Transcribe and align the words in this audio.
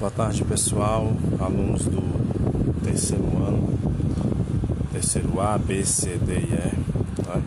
Boa 0.00 0.10
tarde 0.10 0.44
pessoal, 0.44 1.12
alunos 1.38 1.84
do 1.84 2.02
terceiro 2.82 3.24
ano, 3.38 3.78
terceiro 4.90 5.40
A, 5.40 5.56
B, 5.56 5.84
C, 5.84 6.18
D 6.18 6.32
e 6.32 6.52
E. 6.52 7.22
Tá? 7.22 7.40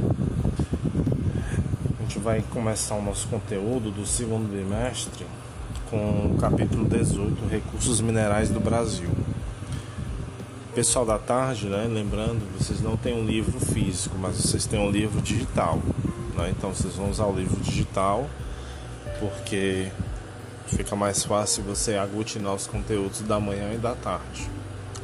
A 1.99 2.01
gente 2.03 2.19
vai 2.19 2.41
começar 2.49 2.95
o 2.95 3.01
nosso 3.01 3.27
conteúdo 3.27 3.91
do 3.91 4.05
segundo 4.05 4.49
bimestre 4.49 5.25
com 5.89 5.97
o 5.97 6.37
capítulo 6.39 6.85
18, 6.85 7.47
Recursos 7.47 7.99
Minerais 7.99 8.49
do 8.49 8.61
Brasil. 8.61 9.09
Pessoal 10.73 11.05
da 11.05 11.19
tarde, 11.19 11.67
né? 11.67 11.85
Lembrando, 11.85 12.41
vocês 12.57 12.81
não 12.81 12.95
têm 12.95 13.13
um 13.13 13.25
livro 13.25 13.59
físico, 13.59 14.15
mas 14.17 14.37
vocês 14.37 14.65
têm 14.65 14.79
um 14.79 14.89
livro 14.89 15.21
digital. 15.21 15.79
Né? 16.33 16.53
Então 16.57 16.73
vocês 16.73 16.95
vão 16.95 17.09
usar 17.09 17.25
o 17.25 17.35
livro 17.35 17.59
digital 17.59 18.25
porque 19.19 19.91
fica 20.75 20.95
mais 20.95 21.23
fácil 21.23 21.63
você 21.63 21.95
aglutinar 21.95 22.53
os 22.53 22.67
conteúdos 22.67 23.21
da 23.21 23.39
manhã 23.39 23.73
e 23.73 23.77
da 23.77 23.95
tarde. 23.95 24.49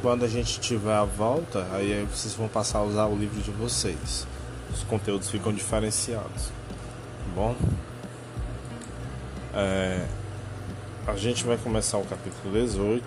Quando 0.02 0.24
a 0.24 0.28
gente 0.28 0.60
tiver 0.60 0.94
a 0.94 1.04
volta, 1.04 1.66
aí 1.72 2.06
vocês 2.10 2.34
vão 2.34 2.48
passar 2.48 2.80
a 2.80 2.82
usar 2.82 3.06
o 3.06 3.16
livro 3.16 3.40
de 3.40 3.50
vocês. 3.50 4.26
Os 4.72 4.82
conteúdos 4.84 5.30
ficam 5.30 5.52
diferenciados. 5.52 6.48
Tá 6.48 7.34
bom? 7.34 7.56
É, 9.54 10.06
a 11.06 11.16
gente 11.16 11.44
vai 11.44 11.56
começar 11.56 11.98
o 11.98 12.04
capítulo 12.04 12.52
18. 12.52 13.04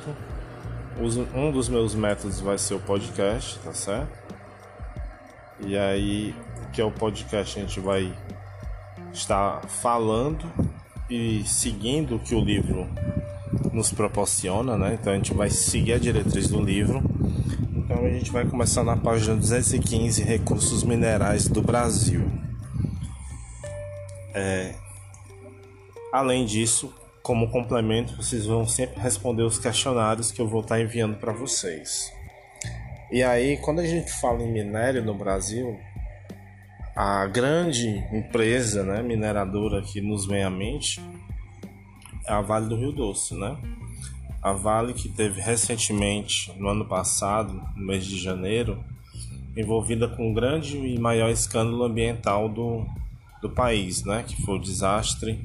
Um 1.36 1.52
dos 1.52 1.70
meus 1.70 1.94
métodos 1.94 2.40
vai 2.40 2.58
ser 2.58 2.74
o 2.74 2.80
podcast, 2.80 3.60
tá 3.60 3.74
certo? 3.74 4.10
E 5.60 5.78
aí, 5.78 6.36
que 6.74 6.82
é 6.82 6.86
o 6.86 6.92
podcast, 6.92 7.60
a 7.60 7.62
gente 7.62 7.80
vai 7.80 8.12
estar 9.14 9.62
falando 9.68 10.46
e 11.10 11.44
seguindo 11.46 12.16
o 12.16 12.20
que 12.20 12.36
o 12.36 12.40
livro 12.40 12.88
nos 13.72 13.92
proporciona, 13.92 14.78
né? 14.78 14.98
Então 15.00 15.14
a 15.14 15.16
gente 15.16 15.34
vai 15.34 15.50
seguir 15.50 15.94
a 15.94 15.98
diretriz 15.98 16.48
do 16.48 16.62
livro. 16.62 17.02
Então 17.76 18.06
a 18.06 18.10
gente 18.10 18.32
vai 18.32 18.46
começar 18.46 18.84
na 18.84 18.98
página 18.98 19.36
215, 19.36 20.24
Recursos 20.24 20.84
Minerais 20.84 21.48
do 21.48 21.62
Brasil. 21.62 22.30
É... 24.34 24.74
Além 26.12 26.46
disso, 26.46 26.94
como 27.22 27.50
complemento, 27.50 28.16
vocês 28.16 28.46
vão 28.46 28.68
sempre 28.68 29.00
responder 29.00 29.44
os 29.44 29.60
questionários 29.60 30.32
que 30.32 30.42
eu 30.42 30.48
vou 30.48 30.62
estar 30.62 30.80
enviando 30.80 31.18
para 31.18 31.32
vocês. 31.32 32.12
E 33.12 33.24
aí, 33.24 33.58
quando 33.58 33.80
a 33.80 33.86
gente 33.86 34.12
fala 34.12 34.42
em 34.44 34.52
minério 34.52 35.04
no 35.04 35.14
Brasil, 35.14 35.80
a 36.98 37.28
grande 37.28 38.04
empresa 38.12 38.82
né, 38.82 39.04
mineradora 39.04 39.84
que 39.84 40.02
nos 40.02 40.26
vem 40.26 40.44
à 40.44 40.50
mente 40.50 41.00
é 42.26 42.34
a 42.34 42.42
Vale 42.42 42.68
do 42.68 42.76
Rio 42.76 42.92
Doce, 42.92 43.36
né? 43.36 43.56
A 44.42 44.52
Vale 44.52 44.96
que 44.96 45.08
teve 45.08 45.40
recentemente, 45.40 46.52
no 46.58 46.70
ano 46.70 46.86
passado, 46.86 47.54
no 47.76 47.86
mês 47.86 48.04
de 48.04 48.18
janeiro, 48.18 48.84
envolvida 49.56 50.08
com 50.08 50.32
um 50.32 50.34
grande 50.34 50.76
e 50.76 50.98
maior 50.98 51.30
escândalo 51.30 51.84
ambiental 51.84 52.50
do, 52.50 52.84
do 53.44 53.50
país, 53.52 54.04
né? 54.04 54.24
Que 54.28 54.42
foi 54.42 54.56
o 54.56 54.62
desastre 54.62 55.40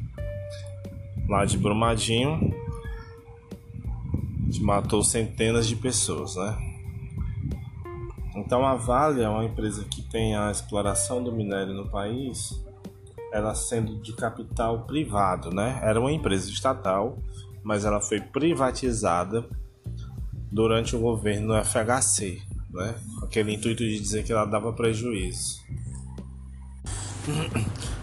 lá 1.29 1.45
de 1.45 1.59
Brumadinho, 1.59 2.51
que 4.51 4.63
matou 4.63 5.05
centenas 5.05 5.69
de 5.69 5.77
pessoas, 5.77 6.35
né? 6.35 6.72
Então 8.45 8.67
a 8.67 8.75
Vale 8.75 9.23
é 9.23 9.29
uma 9.29 9.45
empresa 9.45 9.85
que 9.85 10.03
tem 10.03 10.37
a 10.37 10.51
exploração 10.51 11.23
do 11.23 11.31
minério 11.31 11.73
no 11.73 11.89
país, 11.89 12.61
ela 13.33 13.55
sendo 13.55 14.03
de 14.03 14.13
capital 14.15 14.81
privado, 14.85 15.51
né? 15.55 15.79
Era 15.81 16.01
uma 16.01 16.11
empresa 16.11 16.51
estatal, 16.51 17.19
mas 17.63 17.85
ela 17.85 18.01
foi 18.01 18.21
privatizada 18.21 19.45
durante 20.51 20.97
o 20.97 20.99
governo 20.99 21.55
FHC, 21.65 22.43
né? 22.71 22.97
Aquele 23.23 23.55
intuito 23.55 23.85
de 23.85 23.99
dizer 23.99 24.25
que 24.25 24.33
ela 24.33 24.45
dava 24.45 24.73
prejuízo. 24.73 25.63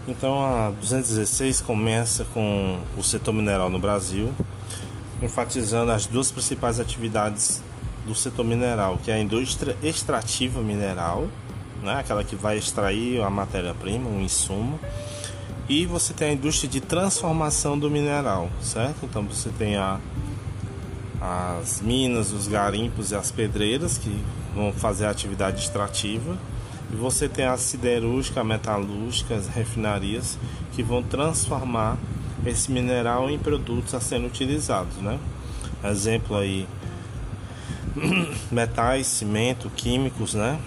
Então 0.08 0.42
a 0.42 0.70
216 0.70 1.60
começa 1.60 2.24
com 2.32 2.80
o 2.96 3.02
setor 3.02 3.34
mineral 3.34 3.68
no 3.68 3.78
Brasil, 3.78 4.32
enfatizando 5.22 5.92
as 5.92 6.06
duas 6.06 6.32
principais 6.32 6.80
atividades 6.80 7.62
do 8.06 8.14
setor 8.14 8.44
mineral, 8.44 8.98
que 9.02 9.10
é 9.10 9.14
a 9.14 9.20
indústria 9.20 9.76
extrativa 9.82 10.60
mineral, 10.60 11.28
né? 11.82 11.98
aquela 11.98 12.24
que 12.24 12.36
vai 12.36 12.58
extrair 12.58 13.22
a 13.22 13.30
matéria-prima, 13.30 14.08
um 14.08 14.20
insumo, 14.20 14.78
e 15.68 15.86
você 15.86 16.12
tem 16.12 16.30
a 16.30 16.32
indústria 16.32 16.68
de 16.68 16.80
transformação 16.80 17.78
do 17.78 17.88
mineral, 17.88 18.50
certo? 18.60 19.04
Então 19.04 19.22
você 19.22 19.50
tem 19.50 19.76
a, 19.76 20.00
as 21.20 21.80
minas, 21.80 22.32
os 22.32 22.48
garimpos 22.48 23.12
e 23.12 23.14
as 23.14 23.30
pedreiras 23.30 23.96
que 23.96 24.20
vão 24.52 24.72
fazer 24.72 25.06
a 25.06 25.10
atividade 25.10 25.62
extrativa, 25.62 26.36
e 26.92 26.96
você 26.96 27.28
tem 27.28 27.44
a 27.44 27.56
siderúrgica, 27.56 28.40
a 28.40 28.44
metalúrgica, 28.44 29.36
as 29.36 29.46
refinarias 29.46 30.36
que 30.72 30.82
vão 30.82 31.04
transformar 31.04 31.96
esse 32.44 32.72
mineral 32.72 33.30
em 33.30 33.38
produtos 33.38 33.94
a 33.94 34.00
serem 34.00 34.26
utilizados, 34.26 34.96
né? 34.96 35.20
Exemplo 35.84 36.36
aí 36.36 36.66
metais, 38.50 39.06
cimento, 39.06 39.70
químicos, 39.70 40.34
né? 40.34 40.60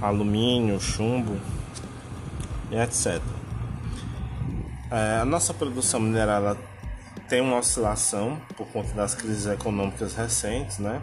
Alumínio, 0.00 0.80
chumbo 0.80 1.38
e 2.70 2.76
etc. 2.76 3.20
É, 4.90 5.18
a 5.20 5.24
nossa 5.24 5.52
produção 5.52 6.00
mineral 6.00 6.56
tem 7.28 7.40
uma 7.40 7.58
oscilação 7.58 8.40
por 8.56 8.66
conta 8.68 8.92
das 8.94 9.14
crises 9.14 9.46
econômicas 9.46 10.14
recentes, 10.14 10.78
né? 10.78 11.00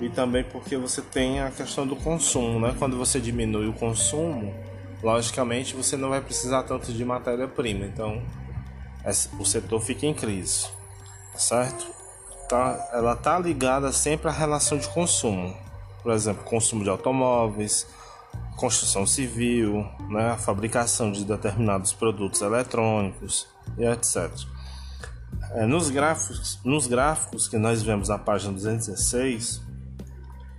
E 0.00 0.08
também 0.08 0.44
porque 0.44 0.76
você 0.76 1.02
tem 1.02 1.40
a 1.40 1.50
questão 1.50 1.86
do 1.86 1.96
consumo, 1.96 2.60
né? 2.60 2.74
Quando 2.78 2.96
você 2.96 3.20
diminui 3.20 3.66
o 3.68 3.72
consumo, 3.72 4.54
logicamente 5.02 5.74
você 5.74 5.96
não 5.96 6.10
vai 6.10 6.20
precisar 6.20 6.62
tanto 6.62 6.92
de 6.92 7.04
matéria-prima, 7.04 7.86
então 7.86 8.22
o 9.38 9.44
setor 9.44 9.80
fica 9.80 10.06
em 10.06 10.14
crise, 10.14 10.68
certo? 11.34 11.99
Tá, 12.50 12.90
ela 12.92 13.14
tá 13.14 13.38
ligada 13.38 13.92
sempre 13.92 14.28
à 14.28 14.32
relação 14.32 14.76
de 14.76 14.88
consumo. 14.88 15.56
Por 16.02 16.12
exemplo, 16.12 16.42
consumo 16.44 16.82
de 16.82 16.90
automóveis, 16.90 17.86
construção 18.56 19.06
civil, 19.06 19.86
né, 20.08 20.36
fabricação 20.36 21.12
de 21.12 21.24
determinados 21.24 21.92
produtos 21.92 22.42
eletrônicos 22.42 23.46
e 23.78 23.84
etc. 23.84 24.30
É, 25.52 25.64
nos, 25.64 25.90
gráficos, 25.90 26.58
nos 26.64 26.86
gráficos 26.86 27.46
que 27.46 27.56
nós 27.56 27.82
vemos 27.82 28.08
na 28.08 28.18
página 28.18 28.52
216, 28.52 29.62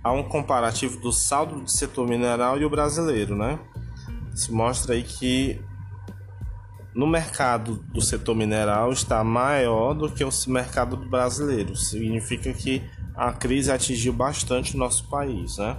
há 0.02 0.12
um 0.12 0.22
comparativo 0.22 0.98
do 0.98 1.12
saldo 1.12 1.60
do 1.60 1.70
setor 1.70 2.08
mineral 2.08 2.58
e 2.58 2.64
o 2.64 2.70
brasileiro, 2.70 3.36
né? 3.36 3.58
Se 4.34 4.50
mostra 4.50 4.94
aí 4.94 5.02
que 5.02 5.60
no 6.94 7.06
mercado 7.06 7.84
do 7.92 8.00
setor 8.00 8.34
mineral 8.34 8.92
está 8.92 9.24
maior 9.24 9.94
do 9.94 10.10
que 10.10 10.24
o 10.24 10.30
mercado 10.48 10.96
brasileiro. 10.96 11.74
Significa 11.76 12.52
que 12.52 12.82
a 13.14 13.32
crise 13.32 13.70
atingiu 13.70 14.12
bastante 14.12 14.74
o 14.74 14.78
nosso 14.78 15.08
país, 15.08 15.58
né? 15.58 15.76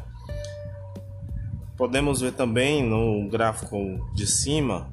Podemos 1.77 2.21
ver 2.21 2.33
também 2.33 2.83
no 2.83 3.27
gráfico 3.29 3.77
de 4.13 4.27
cima 4.27 4.91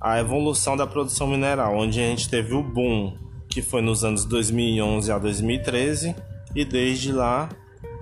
a 0.00 0.20
evolução 0.20 0.76
da 0.76 0.86
produção 0.86 1.26
mineral, 1.26 1.76
onde 1.76 2.00
a 2.00 2.04
gente 2.04 2.28
teve 2.28 2.54
o 2.54 2.62
boom 2.62 3.16
que 3.48 3.62
foi 3.62 3.82
nos 3.82 4.04
anos 4.04 4.24
2011 4.24 5.10
a 5.10 5.18
2013 5.18 6.14
e 6.54 6.64
desde 6.64 7.12
lá 7.12 7.48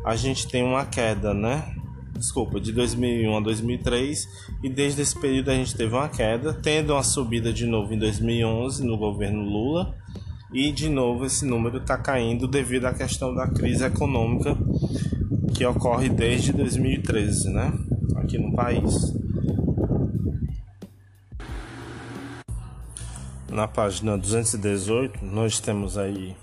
a 0.04 0.15
gente 0.15 0.47
tem 0.47 0.62
uma 0.62 0.84
queda, 0.84 1.33
né? 1.33 1.75
Desculpa, 2.16 2.60
de 2.60 2.72
2001 2.72 3.37
a 3.37 3.41
2003 3.41 4.28
e 4.62 4.69
desde 4.69 5.03
esse 5.03 5.19
período 5.19 5.50
a 5.50 5.54
gente 5.54 5.77
teve 5.77 5.94
uma 5.94 6.09
queda, 6.09 6.54
tendo 6.54 6.93
uma 6.93 7.03
subida 7.03 7.53
de 7.53 7.66
novo 7.66 7.93
em 7.93 7.99
2011 7.99 8.84
no 8.84 8.97
governo 8.97 9.42
Lula 9.42 9.95
e 10.53 10.72
de 10.72 10.89
novo 10.89 11.24
esse 11.24 11.45
número 11.45 11.78
está 11.78 11.98
caindo 11.98 12.48
devido 12.48 12.86
à 12.86 12.95
questão 12.95 13.34
da 13.34 13.47
crise 13.47 13.84
econômica 13.84 14.57
que 15.54 15.65
ocorre 15.65 16.09
desde 16.09 16.53
2013, 16.53 17.51
né, 17.51 17.72
aqui 18.16 18.39
no 18.39 18.54
país. 18.54 19.15
Na 23.51 23.66
página 23.66 24.18
218 24.18 25.24
nós 25.24 25.60
temos 25.60 25.97
aí 25.97 26.36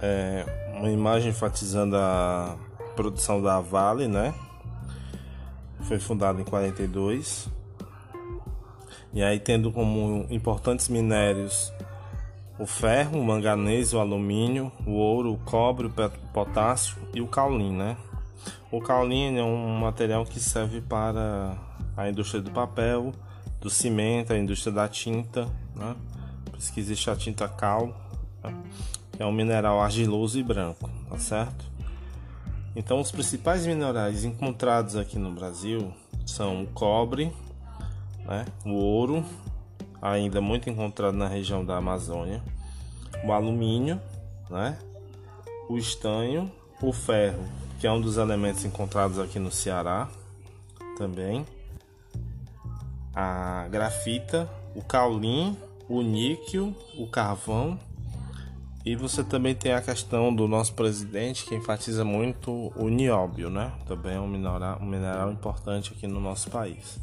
é, 0.00 0.44
uma 0.76 0.90
imagem 0.90 1.30
enfatizando 1.30 1.96
a 1.96 2.56
produção 2.94 3.42
da 3.42 3.60
Vale, 3.60 4.08
né? 4.08 4.34
Foi 5.82 5.98
fundado 5.98 6.40
em 6.40 6.44
42. 6.44 7.48
E 9.12 9.22
aí 9.22 9.38
tendo 9.38 9.70
como 9.70 10.26
importantes 10.30 10.88
minérios 10.88 11.72
o 12.58 12.66
ferro, 12.66 13.18
o 13.18 13.24
manganês, 13.24 13.92
o 13.92 13.98
alumínio, 13.98 14.70
o 14.86 14.92
ouro, 14.92 15.32
o 15.32 15.38
cobre, 15.38 15.88
o 15.88 15.92
potássio 16.32 16.96
e 17.12 17.20
o 17.20 17.26
caulin, 17.26 17.72
né? 17.72 17.96
O 18.70 18.80
caulin 18.80 19.36
é 19.36 19.42
um 19.42 19.78
material 19.78 20.24
que 20.24 20.38
serve 20.38 20.80
para 20.80 21.56
a 21.96 22.08
indústria 22.08 22.40
do 22.40 22.50
papel, 22.50 23.12
do 23.60 23.68
cimento, 23.70 24.32
a 24.32 24.38
indústria 24.38 24.72
da 24.72 24.88
tinta, 24.88 25.48
né? 25.74 25.96
Por 26.44 26.58
isso 26.58 26.72
que 26.72 26.80
existe 26.80 27.10
a 27.10 27.16
tinta 27.16 27.48
cal, 27.48 27.88
né? 28.42 28.54
que 29.12 29.22
é 29.22 29.26
um 29.26 29.32
mineral 29.32 29.80
argiloso 29.80 30.38
e 30.38 30.42
branco, 30.42 30.88
tá 31.08 31.18
certo? 31.18 31.73
Então, 32.76 33.00
os 33.00 33.12
principais 33.12 33.66
minerais 33.66 34.24
encontrados 34.24 34.96
aqui 34.96 35.18
no 35.18 35.30
Brasil 35.30 35.92
são 36.26 36.64
o 36.64 36.66
cobre, 36.66 37.32
né? 38.26 38.44
o 38.64 38.72
ouro, 38.72 39.24
ainda 40.02 40.40
muito 40.40 40.68
encontrado 40.68 41.16
na 41.16 41.28
região 41.28 41.64
da 41.64 41.76
Amazônia, 41.76 42.42
o 43.24 43.32
alumínio, 43.32 44.00
né? 44.50 44.76
o 45.68 45.78
estanho, 45.78 46.50
o 46.82 46.92
ferro, 46.92 47.44
que 47.78 47.86
é 47.86 47.92
um 47.92 48.00
dos 48.00 48.16
elementos 48.16 48.64
encontrados 48.64 49.18
aqui 49.18 49.38
no 49.38 49.52
Ceará 49.52 50.08
também, 50.98 51.46
a 53.14 53.68
grafita, 53.70 54.50
o 54.74 54.82
caulim, 54.82 55.56
o 55.88 56.02
níquel, 56.02 56.74
o 56.98 57.06
carvão 57.06 57.78
e 58.84 58.94
você 58.94 59.24
também 59.24 59.54
tem 59.54 59.72
a 59.72 59.80
questão 59.80 60.34
do 60.34 60.46
nosso 60.46 60.74
presidente 60.74 61.46
que 61.46 61.54
enfatiza 61.54 62.04
muito 62.04 62.70
o 62.76 62.88
nióbio, 62.88 63.48
né? 63.48 63.72
Também 63.86 64.16
é 64.16 64.20
um 64.20 64.28
mineral, 64.28 64.78
um 64.80 64.84
mineral 64.84 65.32
importante 65.32 65.94
aqui 65.96 66.06
no 66.06 66.20
nosso 66.20 66.50
país. 66.50 66.98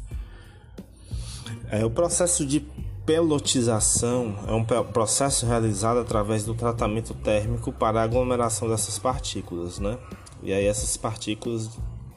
É, 1.68 1.84
o 1.84 1.90
processo 1.90 2.46
de 2.46 2.60
pelotização 3.04 4.36
é 4.46 4.52
um 4.52 4.64
processo 4.64 5.44
realizado 5.44 5.98
através 5.98 6.44
do 6.44 6.54
tratamento 6.54 7.14
térmico 7.14 7.72
para 7.72 8.00
a 8.00 8.04
aglomeração 8.04 8.68
dessas 8.68 8.96
partículas, 8.96 9.80
né? 9.80 9.98
E 10.40 10.52
aí 10.52 10.66
essas 10.66 10.96
partículas 10.96 11.68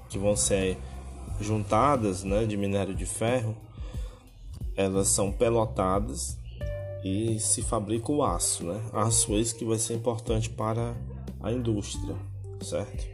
que 0.09 0.19
vão 0.19 0.35
ser 0.35 0.77
juntadas, 1.41 2.23
né, 2.23 2.45
de 2.45 2.55
minério 2.55 2.93
de 2.93 3.05
ferro, 3.05 3.57
elas 4.77 5.07
são 5.07 5.31
pelotadas 5.31 6.37
e 7.05 7.39
se 7.39 7.61
fabrica 7.61 8.11
o 8.11 8.23
aço, 8.23 8.63
né? 8.63 8.81
Aço 8.91 9.35
esse 9.35 9.53
que 9.53 9.63
vai 9.63 9.77
ser 9.77 9.93
importante 9.93 10.49
para 10.49 10.95
a 11.39 11.51
indústria, 11.51 12.15
certo? 12.59 13.05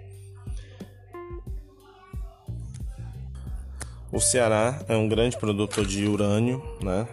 O 4.10 4.18
Ceará 4.18 4.82
é 4.88 4.96
um 4.96 5.10
grande 5.10 5.36
produtor 5.36 5.86
de 5.86 6.08
urânio, 6.08 6.64
né? 6.82 7.06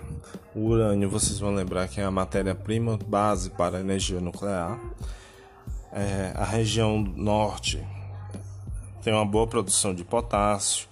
O 0.54 0.66
urânio, 0.66 1.10
vocês 1.10 1.40
vão 1.40 1.52
lembrar 1.52 1.88
que 1.88 2.00
é 2.00 2.04
a 2.04 2.12
matéria-prima 2.12 2.96
base 2.96 3.50
para 3.50 3.78
a 3.78 3.80
energia 3.80 4.20
nuclear. 4.20 4.78
É, 5.92 6.32
a 6.36 6.44
região 6.44 7.00
norte 7.00 7.84
tem 9.02 9.12
uma 9.12 9.26
boa 9.26 9.48
produção 9.48 9.92
de 9.92 10.04
potássio. 10.04 10.86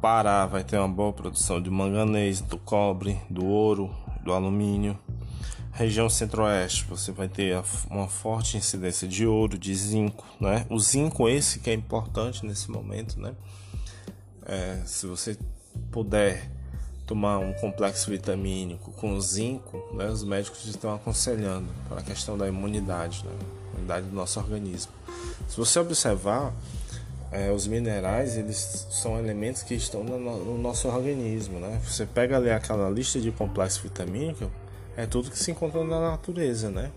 Pará 0.00 0.46
vai 0.46 0.62
ter 0.62 0.78
uma 0.78 0.88
boa 0.88 1.12
produção 1.12 1.60
de 1.60 1.70
manganês, 1.70 2.40
do 2.40 2.56
cobre, 2.56 3.20
do 3.28 3.44
ouro, 3.44 3.92
do 4.28 4.34
alumínio. 4.34 4.98
Região 5.72 6.08
centro-oeste, 6.10 6.84
você 6.84 7.12
vai 7.12 7.28
ter 7.28 7.56
uma 7.88 8.08
forte 8.08 8.56
incidência 8.56 9.08
de 9.08 9.26
ouro, 9.26 9.56
de 9.56 9.74
zinco, 9.74 10.26
né? 10.40 10.66
O 10.68 10.78
zinco 10.78 11.28
esse 11.28 11.60
que 11.60 11.70
é 11.70 11.72
importante 11.72 12.44
nesse 12.44 12.70
momento, 12.70 13.18
né? 13.18 13.32
É, 14.44 14.82
se 14.84 15.06
você 15.06 15.38
puder 15.90 16.50
tomar 17.06 17.38
um 17.38 17.52
complexo 17.54 18.10
vitamínico 18.10 18.90
com 18.92 19.18
zinco, 19.20 19.82
né? 19.94 20.06
Os 20.08 20.24
médicos 20.24 20.66
estão 20.66 20.94
aconselhando 20.94 21.68
para 21.88 22.00
a 22.00 22.02
questão 22.02 22.36
da 22.36 22.46
imunidade, 22.46 23.24
né? 23.24 23.32
imunidade 23.74 24.06
do 24.08 24.14
nosso 24.14 24.38
organismo. 24.40 24.92
Se 25.48 25.56
você 25.56 25.78
observar, 25.78 26.52
é, 27.30 27.50
os 27.50 27.66
minerais 27.66 28.36
eles 28.36 28.86
são 28.90 29.18
elementos 29.18 29.62
que 29.62 29.74
estão 29.74 30.02
no, 30.02 30.18
no, 30.18 30.58
nosso 30.58 30.88
organismo, 30.88 31.60
né? 31.60 31.80
Você 31.84 32.06
pega 32.06 32.36
ali 32.36 32.50
aquela 32.50 32.88
lista 32.88 33.20
de 33.20 33.30
complexo 33.30 33.82
vitamínico 33.82 34.50
é 34.96 35.06
tudo 35.06 35.30
que 35.30 35.38
se 35.38 35.50
encontra 35.50 35.84
na 35.84 36.00
natureza, 36.00 36.70
né? 36.70 36.90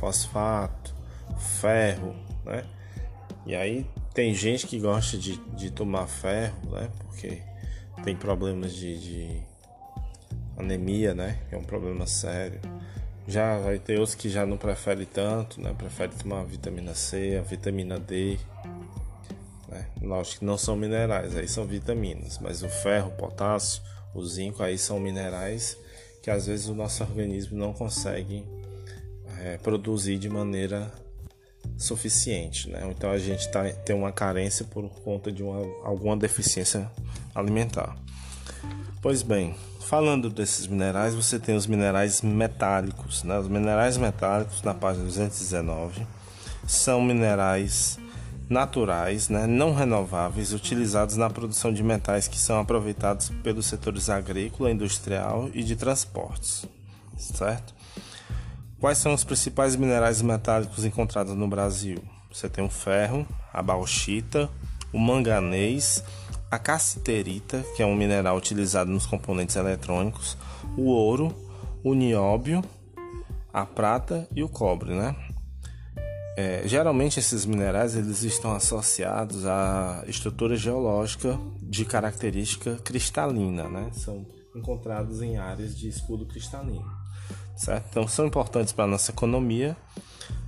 Fosfato, 0.00 0.94
ferro, 1.60 2.16
né? 2.44 2.64
E 3.46 3.54
aí 3.54 3.86
tem 4.12 4.34
gente 4.34 4.66
que 4.66 4.78
gosta 4.80 5.18
de, 5.18 5.36
de 5.54 5.70
tomar 5.70 6.06
ferro, 6.06 6.56
né? 6.70 6.88
Porque 6.98 7.42
tem 8.02 8.16
problemas 8.16 8.72
de, 8.74 8.98
de 8.98 9.42
anemia, 10.56 11.14
né? 11.14 11.38
É 11.50 11.56
um 11.56 11.62
problema 11.62 12.06
sério. 12.06 12.60
Já 13.26 13.58
vai 13.58 13.78
ter 13.78 13.98
outros 13.98 14.14
que 14.14 14.28
já 14.28 14.44
não 14.44 14.56
preferem 14.56 15.06
tanto, 15.06 15.60
né? 15.60 15.74
Prefere 15.76 16.12
tomar 16.14 16.40
a 16.40 16.44
vitamina 16.44 16.94
C, 16.94 17.36
a 17.38 17.42
vitamina 17.42 17.98
D. 17.98 18.38
Né? 19.74 19.86
Lógico 20.00 20.38
que 20.38 20.44
não 20.44 20.56
são 20.56 20.76
minerais, 20.76 21.36
aí 21.36 21.48
são 21.48 21.66
vitaminas. 21.66 22.38
Mas 22.38 22.62
o 22.62 22.68
ferro, 22.68 23.08
o 23.08 23.16
potássio, 23.16 23.82
o 24.14 24.24
zinco 24.24 24.62
aí 24.62 24.78
são 24.78 25.00
minerais 25.00 25.76
que 26.22 26.30
às 26.30 26.46
vezes 26.46 26.68
o 26.68 26.74
nosso 26.74 27.02
organismo 27.02 27.58
não 27.58 27.72
consegue 27.72 28.46
é, 29.40 29.58
produzir 29.58 30.16
de 30.16 30.30
maneira 30.30 30.90
suficiente, 31.76 32.70
né? 32.70 32.86
Então 32.90 33.10
a 33.10 33.18
gente 33.18 33.50
tá, 33.50 33.68
tem 33.68 33.94
uma 33.94 34.12
carência 34.12 34.64
por 34.64 34.88
conta 35.02 35.30
de 35.30 35.42
uma, 35.42 35.60
alguma 35.82 36.16
deficiência 36.16 36.90
alimentar. 37.34 37.96
Pois 39.02 39.22
bem, 39.22 39.54
falando 39.80 40.30
desses 40.30 40.66
minerais, 40.66 41.14
você 41.14 41.38
tem 41.38 41.56
os 41.56 41.66
minerais 41.66 42.22
metálicos, 42.22 43.22
né? 43.22 43.38
Os 43.38 43.48
minerais 43.48 43.98
metálicos 43.98 44.62
na 44.62 44.72
página 44.72 45.04
219 45.04 46.06
são 46.66 47.02
minerais 47.02 47.98
naturais, 48.48 49.28
né, 49.28 49.46
não 49.46 49.74
renováveis, 49.74 50.52
utilizados 50.52 51.16
na 51.16 51.30
produção 51.30 51.72
de 51.72 51.82
metais 51.82 52.28
que 52.28 52.38
são 52.38 52.60
aproveitados 52.60 53.30
pelos 53.42 53.66
setores 53.66 54.10
agrícola, 54.10 54.70
industrial 54.70 55.48
e 55.54 55.62
de 55.62 55.76
transportes, 55.76 56.66
certo? 57.16 57.74
Quais 58.78 58.98
são 58.98 59.14
os 59.14 59.24
principais 59.24 59.76
minerais 59.76 60.20
metálicos 60.20 60.84
encontrados 60.84 61.34
no 61.34 61.48
Brasil? 61.48 62.02
Você 62.30 62.48
tem 62.48 62.64
o 62.64 62.68
ferro, 62.68 63.26
a 63.52 63.62
bauxita, 63.62 64.50
o 64.92 64.98
manganês, 64.98 66.04
a 66.50 66.58
cassiterita, 66.58 67.64
que 67.74 67.82
é 67.82 67.86
um 67.86 67.94
mineral 67.94 68.36
utilizado 68.36 68.90
nos 68.90 69.06
componentes 69.06 69.56
eletrônicos, 69.56 70.36
o 70.76 70.90
ouro, 70.90 71.34
o 71.82 71.94
nióbio, 71.94 72.62
a 73.52 73.64
prata 73.64 74.28
e 74.34 74.42
o 74.42 74.48
cobre, 74.48 74.92
né? 74.94 75.14
É, 76.36 76.66
geralmente 76.66 77.20
esses 77.20 77.46
minerais 77.46 77.94
eles 77.94 78.24
estão 78.24 78.54
associados 78.54 79.46
à 79.46 80.02
estrutura 80.08 80.56
geológica 80.56 81.38
de 81.62 81.84
característica 81.84 82.76
cristalina, 82.76 83.68
né? 83.68 83.90
São 83.92 84.26
encontrados 84.54 85.22
em 85.22 85.36
áreas 85.36 85.76
de 85.76 85.88
escudo 85.88 86.26
cristalino, 86.26 86.90
certo? 87.56 87.86
Então 87.90 88.08
são 88.08 88.26
importantes 88.26 88.72
para 88.72 88.84
a 88.84 88.88
nossa 88.88 89.12
economia 89.12 89.76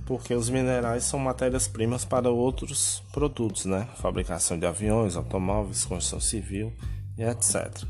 porque 0.05 0.33
os 0.33 0.49
minerais 0.49 1.03
são 1.03 1.19
matérias-primas 1.19 2.05
para 2.05 2.29
outros 2.29 3.03
produtos, 3.11 3.65
né? 3.65 3.87
Fabricação 3.97 4.59
de 4.59 4.65
aviões, 4.65 5.15
automóveis, 5.15 5.85
construção 5.85 6.19
civil 6.19 6.73
e 7.17 7.23
etc. 7.23 7.83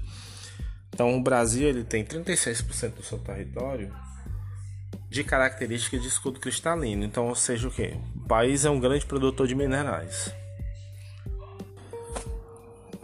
Então 0.94 1.16
o 1.16 1.22
Brasil 1.22 1.68
ele 1.68 1.84
tem 1.84 2.04
36% 2.04 2.96
do 2.96 3.04
seu 3.04 3.20
território 3.20 3.92
de 5.10 5.24
características 5.24 6.02
de 6.02 6.08
escudo 6.08 6.40
cristalino. 6.40 7.04
Então, 7.04 7.28
ou 7.28 7.36
seja, 7.36 7.68
o 7.68 7.72
que? 7.72 7.94
O 8.16 8.28
país 8.28 8.66
é 8.66 8.70
um 8.70 8.80
grande 8.80 9.06
produtor 9.06 9.48
de 9.48 9.56
minerais. 9.56 10.34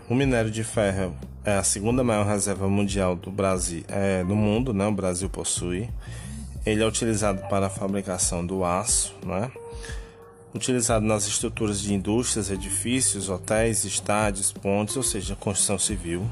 O 0.09 0.15
minério 0.15 0.51
de 0.51 0.63
ferro 0.63 1.15
é 1.45 1.55
a 1.55 1.63
segunda 1.63 2.03
maior 2.03 2.25
reserva 2.25 2.67
mundial 2.67 3.15
do 3.15 3.31
Brasil, 3.31 3.83
é, 3.87 4.23
do 4.23 4.35
mundo, 4.35 4.73
né? 4.73 4.85
O 4.85 4.91
Brasil 4.91 5.29
possui. 5.29 5.89
Ele 6.65 6.83
é 6.83 6.87
utilizado 6.87 7.41
para 7.49 7.67
a 7.67 7.69
fabricação 7.69 8.45
do 8.45 8.63
aço, 8.63 9.15
né? 9.25 9.51
Utilizado 10.53 11.05
nas 11.05 11.25
estruturas 11.25 11.81
de 11.81 11.93
indústrias, 11.93 12.51
edifícios, 12.51 13.27
hotéis, 13.27 13.85
estádios, 13.85 14.51
pontes, 14.51 14.95
ou 14.95 15.03
seja, 15.03 15.35
construção 15.35 15.79
civil. 15.79 16.29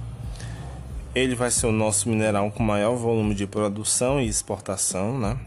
Ele 1.13 1.36
vai 1.36 1.51
ser 1.51 1.68
o 1.68 1.72
nosso 1.72 2.08
mineral 2.08 2.50
com 2.51 2.63
maior 2.63 2.96
volume 2.96 3.36
de 3.36 3.46
produção 3.46 4.20
e 4.20 4.27
exportação, 4.27 5.20
né? 5.20 5.38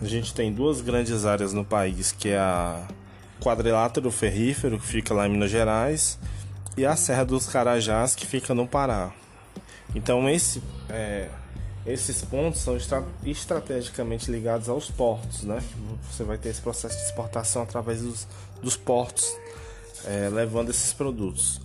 A 0.00 0.04
gente 0.04 0.32
tem 0.32 0.52
duas 0.52 0.80
grandes 0.80 1.24
áreas 1.24 1.52
no 1.52 1.64
país, 1.64 2.12
que 2.12 2.28
é 2.28 2.38
a 2.38 2.86
quadrilátero 3.40 4.10
ferrífero, 4.10 4.78
que 4.78 4.86
fica 4.86 5.12
lá 5.12 5.26
em 5.26 5.32
Minas 5.32 5.50
Gerais, 5.50 6.18
e 6.76 6.86
a 6.86 6.94
Serra 6.94 7.24
dos 7.24 7.46
Carajás, 7.46 8.14
que 8.14 8.24
fica 8.24 8.54
no 8.54 8.66
Pará. 8.66 9.12
Então 9.94 10.28
esse, 10.28 10.62
é, 10.88 11.28
esses 11.84 12.22
pontos 12.22 12.60
são 12.60 12.76
estra 12.76 13.04
estrategicamente 13.24 14.30
ligados 14.30 14.68
aos 14.68 14.90
portos, 14.90 15.42
né? 15.42 15.60
Você 16.10 16.22
vai 16.22 16.38
ter 16.38 16.50
esse 16.50 16.60
processo 16.60 16.96
de 16.96 17.04
exportação 17.04 17.62
através 17.62 18.00
dos, 18.02 18.28
dos 18.62 18.76
portos, 18.76 19.26
é, 20.04 20.28
levando 20.28 20.70
esses 20.70 20.92
produtos. 20.92 21.60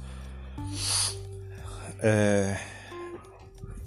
É, 2.00 2.58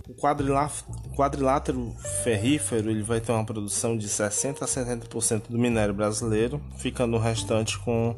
o 0.08 1.14
quadrilátero 1.14 1.94
ferrífero 2.24 2.90
ele 2.90 3.02
vai 3.02 3.20
ter 3.20 3.30
uma 3.30 3.44
produção 3.44 3.96
de 3.96 4.08
60 4.08 4.64
a 4.64 4.68
70% 4.68 5.48
do 5.50 5.58
minério 5.58 5.92
brasileiro, 5.92 6.60
ficando 6.78 7.16
o 7.16 7.20
restante 7.20 7.78
com 7.78 8.16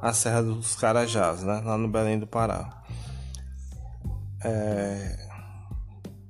a 0.00 0.12
Serra 0.12 0.42
dos 0.42 0.76
Carajás, 0.76 1.42
né? 1.42 1.60
lá 1.64 1.76
no 1.76 1.88
Belém 1.88 2.18
do 2.18 2.26
Pará. 2.26 2.82
É... 4.44 5.18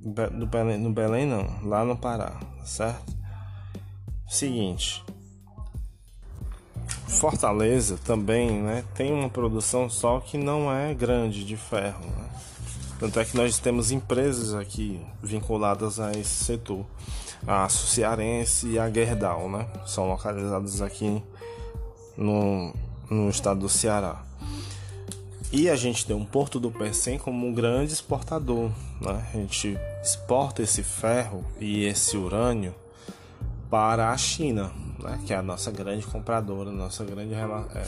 No, 0.00 0.46
Belém, 0.46 0.78
no 0.78 0.92
Belém 0.92 1.26
não, 1.26 1.68
lá 1.68 1.84
no 1.84 1.96
Pará, 1.96 2.40
certo? 2.64 3.14
Seguinte, 4.26 5.04
Fortaleza 7.06 7.98
também 8.04 8.62
né, 8.62 8.82
tem 8.94 9.12
uma 9.12 9.28
produção 9.28 9.88
só 9.88 10.18
que 10.20 10.38
não 10.38 10.72
é 10.72 10.94
grande 10.94 11.44
de 11.44 11.56
ferro. 11.56 12.04
Né? 12.06 12.28
Tanto 13.02 13.18
é 13.18 13.24
que 13.24 13.36
nós 13.36 13.58
temos 13.58 13.90
empresas 13.90 14.54
aqui 14.54 15.04
vinculadas 15.20 15.98
a 15.98 16.12
esse 16.12 16.44
setor. 16.44 16.86
A 17.44 17.64
Aço 17.64 17.88
Cearense 17.88 18.68
e 18.68 18.78
a 18.78 18.88
Gerdau, 18.88 19.50
né? 19.50 19.66
São 19.84 20.06
localizadas 20.06 20.80
aqui 20.80 21.20
no, 22.16 22.72
no 23.10 23.28
estado 23.28 23.58
do 23.58 23.68
Ceará. 23.68 24.22
E 25.50 25.68
a 25.68 25.74
gente 25.74 26.06
tem 26.06 26.14
um 26.14 26.24
Porto 26.24 26.60
do 26.60 26.70
Pecém 26.70 27.18
como 27.18 27.44
um 27.44 27.52
grande 27.52 27.92
exportador. 27.92 28.70
Né? 29.00 29.26
A 29.34 29.36
gente 29.36 29.76
exporta 30.00 30.62
esse 30.62 30.84
ferro 30.84 31.44
e 31.58 31.84
esse 31.84 32.16
urânio 32.16 32.72
para 33.68 34.12
a 34.12 34.16
China, 34.16 34.70
né? 35.00 35.18
que 35.26 35.32
é 35.32 35.36
a 35.38 35.42
nossa 35.42 35.72
grande 35.72 36.06
compradora, 36.06 36.70
nossa 36.70 37.02
grande 37.02 37.34
rela 37.34 37.66
é, 37.74 37.84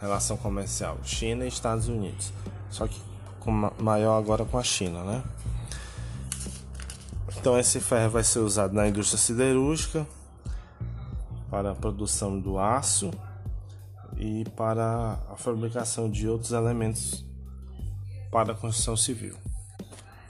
relação 0.00 0.38
comercial. 0.38 0.96
China 1.04 1.44
e 1.44 1.48
Estados 1.48 1.88
Unidos. 1.88 2.32
Só 2.70 2.88
que 2.88 3.09
maior 3.78 4.18
agora 4.18 4.44
com 4.44 4.58
a 4.58 4.62
China, 4.62 5.04
né? 5.04 5.22
Então 7.38 7.56
esse 7.58 7.78
ferro 7.78 8.10
vai 8.10 8.24
ser 8.24 8.40
usado 8.40 8.74
na 8.74 8.88
indústria 8.88 9.18
siderúrgica 9.18 10.06
para 11.48 11.70
a 11.70 11.74
produção 11.74 12.38
do 12.38 12.58
aço 12.58 13.10
e 14.16 14.44
para 14.56 15.18
a 15.30 15.36
fabricação 15.36 16.10
de 16.10 16.28
outros 16.28 16.52
elementos 16.52 17.24
para 18.30 18.52
a 18.52 18.54
construção 18.54 18.96
civil. 18.96 19.34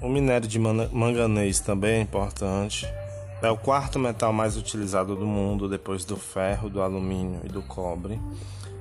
O 0.01 0.09
minério 0.09 0.49
de 0.49 0.59
manganês 0.59 1.61
também 1.61 1.99
é 1.99 2.01
importante. 2.01 2.87
É 3.43 3.51
o 3.51 3.57
quarto 3.57 3.99
metal 3.99 4.33
mais 4.33 4.57
utilizado 4.57 5.17
do 5.17 5.27
mundo 5.27 5.69
depois 5.69 6.05
do 6.05 6.17
ferro, 6.17 6.71
do 6.71 6.81
alumínio 6.81 7.41
e 7.45 7.49
do 7.49 7.63
cobre. 7.63 8.21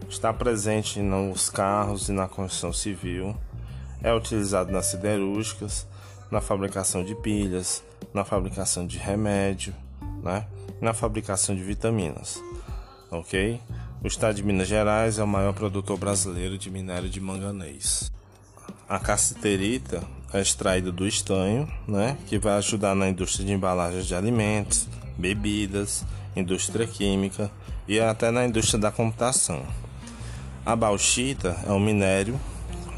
Está 0.09 0.31
presente 0.31 1.01
nos 1.01 1.49
carros 1.49 2.09
e 2.09 2.11
na 2.11 2.27
construção 2.27 2.71
civil. 2.71 3.35
É 4.01 4.13
utilizado 4.13 4.71
nas 4.71 4.85
siderúrgicas, 4.87 5.87
na 6.31 6.41
fabricação 6.41 7.03
de 7.03 7.15
pilhas, 7.15 7.83
na 8.13 8.23
fabricação 8.23 8.85
de 8.85 8.97
remédio, 8.97 9.75
né? 10.23 10.45
na 10.81 10.93
fabricação 10.93 11.55
de 11.55 11.63
vitaminas. 11.63 12.41
Ok? 13.11 13.59
O 14.01 14.07
estado 14.07 14.35
de 14.35 14.43
Minas 14.43 14.67
Gerais 14.67 15.19
é 15.19 15.23
o 15.23 15.27
maior 15.27 15.53
produtor 15.53 15.97
brasileiro 15.97 16.57
de 16.57 16.69
minério 16.69 17.09
de 17.09 17.19
manganês. 17.19 18.11
A 18.87 18.97
cassiterita 18.97 20.01
é 20.31 20.39
extraída 20.39 20.91
do 20.91 21.07
estanho, 21.07 21.67
né, 21.87 22.17
que 22.27 22.39
vai 22.39 22.53
ajudar 22.53 22.95
na 22.95 23.09
indústria 23.09 23.45
de 23.45 23.51
embalagens 23.51 24.05
de 24.05 24.15
alimentos, 24.15 24.87
bebidas, 25.17 26.05
indústria 26.35 26.87
química 26.87 27.51
e 27.87 27.99
até 27.99 28.31
na 28.31 28.45
indústria 28.45 28.79
da 28.79 28.91
computação. 28.91 29.63
A 30.65 30.75
bauxita 30.75 31.57
é 31.67 31.71
um 31.71 31.79
minério 31.79 32.39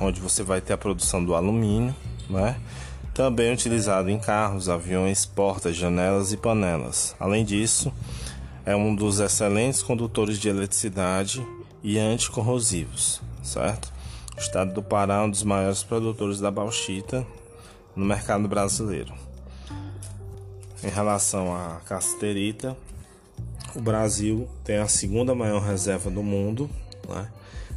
onde 0.02 0.20
você 0.20 0.42
vai 0.42 0.60
ter 0.60 0.74
a 0.74 0.78
produção 0.78 1.24
do 1.24 1.36
alumínio, 1.36 1.96
né, 2.30 2.60
também 3.14 3.54
utilizado 3.54 4.10
em 4.10 4.18
carros, 4.18 4.68
aviões, 4.68 5.26
portas, 5.26 5.76
janelas 5.76 6.34
e 6.34 6.38
panelas. 6.38 7.16
Além 7.20 7.46
disso, 7.46 7.94
é 8.66 8.76
um 8.76 8.96
dos 8.96 9.20
excelentes 9.20 9.84
condutores 9.84 10.40
de 10.40 10.50
eletricidade 10.50 11.46
e 11.84 12.00
anticorrosivos, 12.00 13.22
certo? 13.44 13.94
O 14.36 14.40
estado 14.40 14.74
do 14.74 14.82
Pará 14.82 15.16
é 15.16 15.22
um 15.22 15.30
dos 15.30 15.44
maiores 15.44 15.84
produtores 15.84 16.40
da 16.40 16.50
bauxita 16.50 17.26
no 17.96 18.06
mercado 18.06 18.48
brasileiro. 18.48 19.14
Em 20.84 20.90
relação 20.90 21.54
à 21.56 21.80
casterita, 21.86 22.76
o 23.76 23.82
Brasil 23.82 24.48
tem 24.64 24.78
a 24.78 24.88
segunda 24.88 25.36
maior 25.36 25.62
reserva 25.62 26.10
do 26.10 26.24
mundo. 26.24 26.70
Né? 27.08 27.28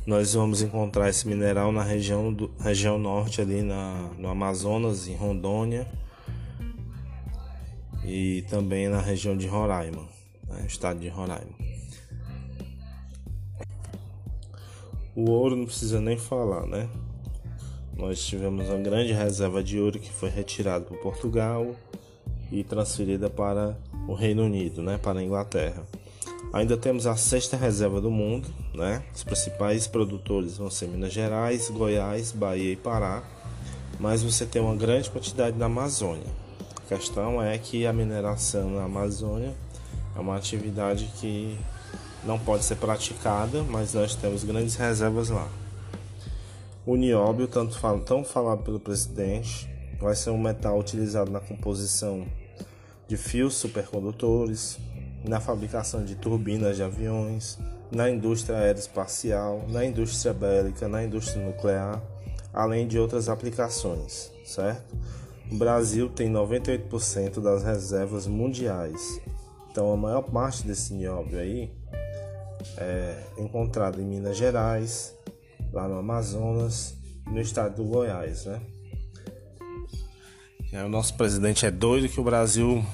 Nós 0.07 0.35
vamos 0.35 0.61
encontrar 0.63 1.09
esse 1.09 1.27
mineral 1.27 1.73
na 1.73 1.83
região, 1.83 2.33
do, 2.33 2.51
região 2.61 2.99
norte, 2.99 3.41
ali 3.41 3.63
na, 3.63 4.11
no 4.19 4.29
Amazonas, 4.29 5.09
em 5.09 5.15
Rondônia, 5.15 5.87
e 8.05 8.43
também 8.51 8.89
na 8.89 9.01
região 9.01 9.37
de 9.37 9.47
Roraima 9.47 10.15
né, 10.55 10.65
estado 10.67 11.01
de 11.01 11.09
Roraima. 11.09 11.53
O 15.15 15.31
ouro 15.31 15.57
não 15.57 15.67
precisa 15.67 16.01
nem 16.01 16.17
falar, 16.17 16.67
né? 16.67 16.89
Nós 17.97 18.25
tivemos 18.25 18.69
uma 18.69 18.79
grande 18.79 19.13
reserva 19.13 19.63
de 19.63 19.79
ouro 19.79 20.01
que 20.01 20.11
foi 20.11 20.29
retirada 20.29 20.85
por 20.85 20.99
Portugal 20.99 21.77
e 22.51 22.65
transferida 22.65 23.31
para 23.31 23.79
o 24.09 24.15
Reino 24.15 24.45
Unido, 24.45 24.83
né, 24.83 24.99
para 24.99 25.21
a 25.21 25.23
Inglaterra. 25.23 25.87
Ainda 26.55 26.77
temos 26.77 27.05
a 27.05 27.17
sexta 27.17 27.57
reserva 27.57 28.01
do 28.01 28.13
mundo, 28.13 28.49
né? 28.73 29.03
Os 29.13 29.25
principais 29.25 29.89
produtores 29.89 30.57
vão 30.57 30.71
ser 30.71 30.87
Minas 30.87 31.13
Gerais, 31.13 31.69
Goiás, 31.69 32.31
Bahia 32.31 32.75
e 32.75 32.77
Pará, 32.77 33.25
mas 33.99 34.23
você 34.23 34.47
tem 34.47 34.63
uma 34.63 34.77
grande 34.77 35.11
quantidade 35.11 35.59
na 35.59 35.67
Amazônia. 35.67 36.29
A 36.77 36.95
questão 36.95 37.43
é 37.43 37.59
que 37.59 37.85
a 37.89 37.93
mineração 37.93 38.71
na 38.71 38.85
Amazônia 38.85 39.53
é 40.15 40.21
uma 40.21 40.37
atividade 40.37 41.11
que 41.17 41.59
não 42.23 42.39
pode 42.39 42.63
ser 42.63 42.77
praticada, 42.77 43.65
mas 43.65 43.93
nós 43.93 44.15
temos 44.15 44.45
grandes 44.45 44.77
reservas 44.77 45.31
lá. 45.31 45.49
O 46.87 46.95
nióbio, 46.95 47.49
tanto 47.49 47.77
tão 48.05 48.23
falado 48.23 48.63
pelo 48.63 48.79
presidente, 48.79 49.69
vai 50.01 50.15
ser 50.15 50.31
um 50.31 50.39
metal 50.39 50.79
utilizado 50.79 51.33
na 51.33 51.41
composição 51.41 52.25
de 53.09 53.17
fios 53.17 53.55
supercondutores, 53.55 54.79
na 55.25 55.41
fabricação 55.41 56.05
de 56.05 56.15
turbinas 56.15 56.77
de 56.77 56.83
aviões, 56.83 57.59
na 57.91 58.11
indústria 58.11 58.59
aeroespacial, 58.59 59.65
na 59.69 59.85
indústria 59.85 60.33
bélica, 60.33 60.89
na 60.89 61.03
indústria 61.03 61.45
nuclear, 61.45 62.03
além 62.53 62.87
de 62.87 62.99
outras 62.99 63.29
aplicações, 63.29 64.31
certo? 64.45 64.97
O 65.51 65.57
Brasil 65.57 66.09
tem 66.09 66.33
98% 66.33 67.41
das 67.41 67.63
reservas 67.63 68.27
mundiais 68.27 69.21
então 69.75 69.93
a 69.93 69.97
maior 69.97 70.23
parte 70.23 70.65
desse 70.65 70.95
nióbio 70.95 71.37
aí 71.37 71.69
é 72.79 73.25
encontrado 73.37 74.01
em 74.01 74.05
Minas 74.05 74.37
Gerais, 74.37 75.13
lá 75.73 75.89
no 75.89 75.99
Amazonas 75.99 76.95
no 77.27 77.41
estado 77.41 77.83
do 77.83 77.85
Goiás, 77.85 78.45
né? 78.45 78.61
E 80.73 80.77
o 80.77 80.89
nosso 80.89 81.17
presidente 81.17 81.67
é 81.67 81.73
doido 81.73 82.09
que 82.09 82.21
o 82.21 82.23
Brasil 82.23 82.87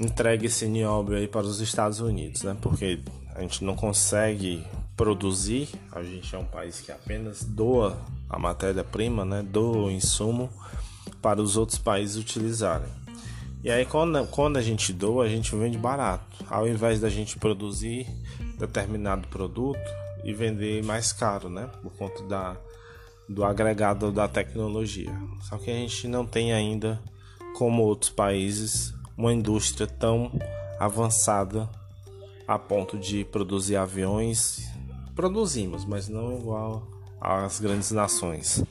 entregue 0.00 0.46
esse 0.46 0.66
nióbio 0.66 1.16
aí 1.16 1.28
para 1.28 1.46
os 1.46 1.60
Estados 1.60 2.00
Unidos, 2.00 2.42
né? 2.42 2.56
Porque 2.60 3.00
a 3.34 3.40
gente 3.40 3.64
não 3.64 3.74
consegue 3.74 4.64
produzir, 4.96 5.68
a 5.92 6.02
gente 6.02 6.34
é 6.34 6.38
um 6.38 6.44
país 6.44 6.80
que 6.80 6.92
apenas 6.92 7.42
doa 7.42 7.98
a 8.28 8.38
matéria-prima, 8.38 9.24
né? 9.24 9.42
Doa 9.42 9.86
o 9.86 9.90
insumo 9.90 10.48
para 11.20 11.40
os 11.40 11.56
outros 11.56 11.78
países 11.78 12.16
utilizarem. 12.16 12.88
E 13.62 13.70
aí 13.70 13.86
quando, 13.86 14.26
quando 14.28 14.56
a 14.56 14.62
gente 14.62 14.92
doa, 14.92 15.24
a 15.24 15.28
gente 15.28 15.54
vende 15.56 15.78
barato. 15.78 16.44
Ao 16.48 16.68
invés 16.68 17.00
da 17.00 17.08
gente 17.08 17.38
produzir 17.38 18.06
determinado 18.58 19.26
produto 19.28 19.80
e 20.22 20.32
vender 20.32 20.84
mais 20.84 21.12
caro, 21.12 21.48
né? 21.48 21.68
Por 21.82 21.92
conta 21.92 22.22
da, 22.24 22.56
do 23.28 23.44
agregado 23.44 24.12
da 24.12 24.28
tecnologia. 24.28 25.12
Só 25.42 25.58
que 25.58 25.70
a 25.70 25.74
gente 25.74 26.06
não 26.08 26.24
tem 26.24 26.52
ainda, 26.52 27.00
como 27.56 27.82
outros 27.82 28.10
países, 28.10 28.93
uma 29.16 29.32
indústria 29.32 29.86
tão 29.86 30.30
avançada 30.78 31.68
a 32.46 32.58
ponto 32.58 32.98
de 32.98 33.24
produzir 33.24 33.76
aviões. 33.76 34.68
Produzimos, 35.14 35.84
mas 35.84 36.08
não 36.08 36.36
igual 36.36 36.86
às 37.20 37.60
grandes 37.60 37.90
nações. 37.90 38.62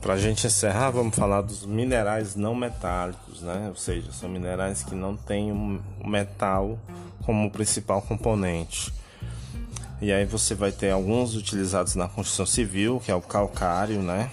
Para 0.00 0.14
a 0.14 0.18
gente 0.18 0.46
encerrar, 0.46 0.90
vamos 0.90 1.16
falar 1.16 1.42
dos 1.42 1.66
minerais 1.66 2.36
não 2.36 2.54
metálicos, 2.54 3.42
né? 3.42 3.66
Ou 3.68 3.74
seja, 3.74 4.12
são 4.12 4.28
minerais 4.28 4.84
que 4.84 4.94
não 4.94 5.16
têm 5.16 5.50
o 5.50 6.06
metal 6.06 6.78
como 7.24 7.50
principal 7.50 8.00
componente. 8.00 8.92
E 10.00 10.12
aí 10.12 10.24
você 10.24 10.54
vai 10.54 10.70
ter 10.70 10.92
alguns 10.92 11.34
utilizados 11.34 11.96
na 11.96 12.06
construção 12.06 12.46
civil, 12.46 13.02
que 13.04 13.10
é 13.10 13.14
o 13.14 13.20
calcário, 13.20 14.00
né? 14.00 14.30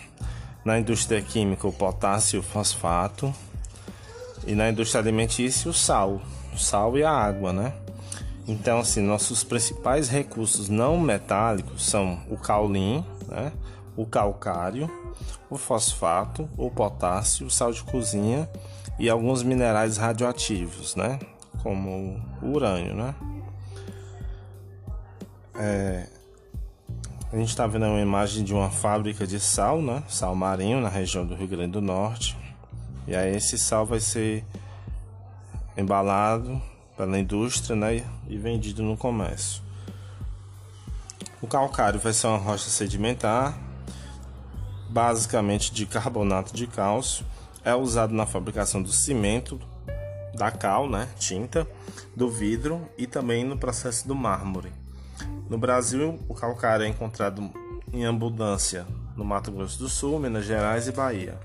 Na 0.63 0.79
indústria 0.79 1.21
química, 1.21 1.67
o 1.67 1.73
potássio 1.73 2.37
e 2.37 2.39
o 2.39 2.43
fosfato. 2.43 3.33
E 4.45 4.53
na 4.53 4.69
indústria 4.69 5.01
alimentícia, 5.01 5.69
o 5.69 5.73
sal. 5.73 6.21
O 6.53 6.57
sal 6.57 6.97
e 6.97 7.03
a 7.03 7.11
água, 7.11 7.51
né? 7.51 7.73
Então, 8.47 8.79
assim, 8.79 9.01
nossos 9.01 9.43
principais 9.43 10.07
recursos 10.07 10.69
não 10.69 10.99
metálicos 10.99 11.85
são 11.85 12.21
o 12.29 12.37
caulim, 12.37 13.03
né? 13.27 13.51
o 13.97 14.05
calcário, 14.05 14.89
o 15.49 15.57
fosfato, 15.57 16.49
o 16.57 16.69
potássio, 16.69 17.47
o 17.47 17.49
sal 17.49 17.71
de 17.71 17.83
cozinha 17.83 18.49
e 18.99 19.09
alguns 19.09 19.41
minerais 19.41 19.97
radioativos, 19.97 20.95
né? 20.95 21.19
Como 21.63 22.21
o 22.41 22.51
urânio, 22.51 22.93
né? 22.93 23.15
É, 25.55 26.07
a 27.31 27.37
gente 27.37 27.49
está 27.49 27.65
vendo 27.65 27.85
uma 27.85 28.01
imagem 28.01 28.43
de 28.43 28.53
uma 28.53 28.69
fábrica 28.69 29.25
de 29.25 29.39
sal, 29.39 29.81
né? 29.81 30.03
Sal 30.07 30.35
marinho 30.35 30.81
na 30.81 30.89
região 30.89 31.25
do 31.25 31.35
Rio 31.35 31.47
Grande 31.47 31.71
do 31.71 31.81
Norte. 31.81 32.37
E 33.07 33.15
aí 33.15 33.35
esse 33.35 33.57
sal 33.57 33.85
vai 33.85 33.99
ser 33.99 34.43
embalado 35.77 36.61
pela 36.97 37.19
indústria 37.19 37.75
né, 37.75 38.03
e 38.27 38.37
vendido 38.37 38.81
no 38.81 38.97
comércio. 38.97 39.61
O 41.41 41.47
calcário 41.47 41.99
vai 41.99 42.13
ser 42.13 42.27
uma 42.27 42.37
rocha 42.37 42.69
sedimentar, 42.69 43.57
basicamente 44.89 45.73
de 45.73 45.85
carbonato 45.85 46.55
de 46.55 46.65
cálcio, 46.65 47.25
é 47.63 47.75
usado 47.75 48.13
na 48.13 48.25
fabricação 48.25 48.81
do 48.81 48.91
cimento, 48.91 49.59
da 50.33 50.49
cal, 50.51 50.89
né, 50.89 51.09
tinta, 51.19 51.67
do 52.15 52.29
vidro 52.29 52.87
e 52.97 53.05
também 53.05 53.43
no 53.43 53.57
processo 53.57 54.07
do 54.07 54.15
mármore. 54.15 54.71
No 55.49 55.57
Brasil, 55.57 56.19
o 56.27 56.33
calcário 56.33 56.85
é 56.85 56.87
encontrado 56.87 57.51
em 57.93 58.05
abundância 58.05 58.85
no 59.15 59.23
Mato 59.23 59.51
Grosso 59.51 59.77
do 59.79 59.87
Sul, 59.87 60.19
Minas 60.19 60.45
Gerais 60.45 60.87
e 60.87 60.91
Bahia. 60.91 61.37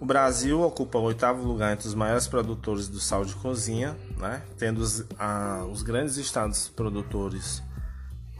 O 0.00 0.06
Brasil 0.06 0.60
ocupa 0.60 0.98
o 0.98 1.02
oitavo 1.02 1.42
lugar 1.42 1.72
entre 1.72 1.88
os 1.88 1.94
maiores 1.94 2.28
produtores 2.28 2.88
do 2.88 3.00
sal 3.00 3.24
de 3.24 3.34
cozinha, 3.34 3.96
né? 4.16 4.42
tendo 4.56 4.78
os, 4.78 5.04
a, 5.18 5.64
os 5.64 5.82
grandes 5.82 6.16
estados 6.16 6.68
produtores 6.68 7.60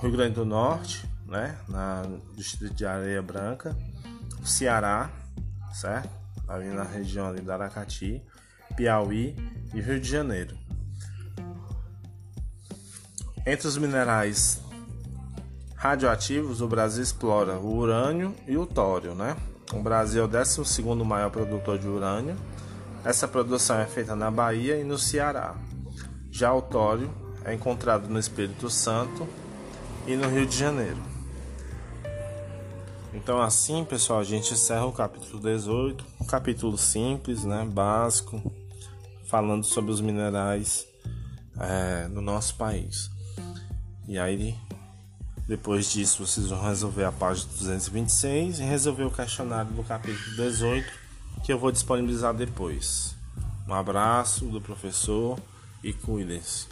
Rio 0.00 0.12
Grande 0.12 0.37
do 0.37 0.45
Norte, 0.45 1.09
né? 1.27 1.59
na 1.69 2.03
distrito 2.37 2.75
de 2.75 2.87
Areia 2.87 3.21
Branca, 3.21 3.77
o 4.41 4.47
Ceará, 4.47 5.11
certo? 5.73 6.09
ali 6.47 6.69
na 6.69 6.85
região 6.85 7.27
ali 7.27 7.41
da 7.41 7.55
Aracati, 7.55 8.23
Piauí 8.77 9.35
e 9.75 9.81
Rio 9.81 10.00
de 10.00 10.09
Janeiro. 10.09 10.57
Entre 13.45 13.67
os 13.67 13.77
minerais 13.77 14.62
radioativos, 15.75 16.61
o 16.61 16.69
Brasil 16.69 17.03
explora 17.03 17.59
o 17.59 17.77
urânio 17.77 18.35
e 18.47 18.57
o 18.57 18.65
tório, 18.65 19.15
né? 19.15 19.37
O 19.72 19.80
Brasil 19.80 20.22
é 20.22 20.25
o 20.25 20.28
12 20.28 20.82
maior 21.04 21.30
produtor 21.30 21.78
de 21.78 21.87
urânio. 21.87 22.37
Essa 23.04 23.28
produção 23.28 23.78
é 23.78 23.87
feita 23.87 24.16
na 24.16 24.30
Bahia 24.30 24.76
e 24.76 24.84
no 24.84 24.98
Ceará. 24.98 25.54
Já 26.30 26.52
o 26.52 26.62
tório 26.62 27.10
é 27.44 27.52
encontrado 27.52 28.08
no 28.08 28.18
Espírito 28.18 28.70
Santo 28.70 29.26
e 30.06 30.16
no 30.16 30.28
Rio 30.28 30.46
de 30.46 30.56
Janeiro. 30.56 30.98
Então 33.12 33.40
assim, 33.40 33.84
pessoal, 33.84 34.20
a 34.20 34.25
gente 34.25 34.52
encerra 34.52 34.87
o 34.87 34.92
capítulo 34.92 35.40
18, 35.40 36.04
um 36.20 36.26
capítulo 36.26 36.78
simples, 36.78 37.44
né, 37.44 37.66
básico, 37.70 38.40
falando 39.26 39.64
sobre 39.64 39.90
os 39.90 40.00
minerais 40.00 40.87
é, 41.60 42.08
no 42.08 42.22
nosso 42.22 42.54
país. 42.56 43.10
E 44.06 44.18
aí 44.18 44.56
depois 45.49 45.90
disso, 45.90 46.26
vocês 46.26 46.49
vão 46.49 46.62
resolver 46.62 47.05
a 47.05 47.11
página 47.11 47.50
226 47.59 48.59
e 48.59 48.62
resolver 48.64 49.05
o 49.05 49.11
questionário 49.11 49.73
do 49.73 49.83
capítulo 49.83 50.37
18, 50.37 50.87
que 51.43 51.50
eu 51.50 51.59
vou 51.59 51.73
disponibilizar 51.73 52.35
depois. 52.35 53.17
Um 53.67 53.73
abraço 53.73 54.45
do 54.45 54.61
professor 54.61 55.40
e 55.83 55.95
cuidem-se. 55.95 56.67